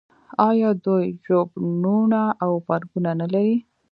آیا 0.49 0.69
دوی 0.85 1.05
ژوبڼونه 1.25 2.21
او 2.43 2.51
پارکونه 2.67 3.11
نلري؟ 3.21 3.51